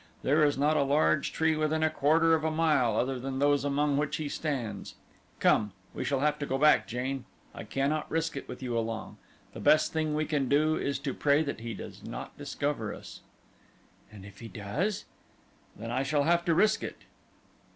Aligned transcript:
There 0.23 0.43
is 0.43 0.57
not 0.57 0.75
a 0.77 0.81
large 0.81 1.31
tree 1.31 1.55
within 1.55 1.83
a 1.83 1.89
quarter 1.91 2.33
of 2.33 2.43
a 2.43 2.49
mile, 2.49 2.95
other 2.97 3.19
than 3.19 3.37
those 3.37 3.63
among 3.63 3.97
which 3.97 4.15
he 4.15 4.27
stands. 4.29 4.95
Come, 5.39 5.73
we 5.93 6.03
shall 6.03 6.21
have 6.21 6.39
to 6.39 6.47
go 6.47 6.57
back, 6.57 6.87
Jane; 6.87 7.25
I 7.53 7.65
cannot 7.65 8.09
risk 8.09 8.35
it 8.35 8.47
with 8.49 8.63
you 8.63 8.75
along. 8.75 9.17
The 9.53 9.59
best 9.59 9.93
we 9.93 10.25
can 10.25 10.49
do 10.49 10.75
is 10.75 10.97
to 10.97 11.13
pray 11.13 11.43
that 11.43 11.59
he 11.59 11.75
does 11.75 12.03
not 12.03 12.35
discover 12.35 12.91
us." 12.95 13.21
"And 14.11 14.25
if 14.25 14.39
he 14.39 14.47
does?" 14.47 15.05
"Then 15.75 15.91
I 15.91 16.01
shall 16.01 16.23
have 16.23 16.43
to 16.45 16.55
risk 16.55 16.81
it." 16.81 16.97